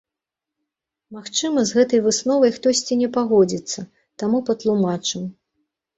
Магчыма, 1.17 1.59
з 1.71 1.77
гэтай 1.79 2.01
высновай 2.07 2.51
хтосьці 2.57 2.99
не 3.03 3.09
пагодзіцца, 3.19 3.79
таму 4.25 4.37
патлумачым. 4.49 5.23